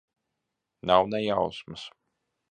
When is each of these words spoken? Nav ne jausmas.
Nav 0.91 1.03
ne 1.11 1.19
jausmas. 1.25 1.83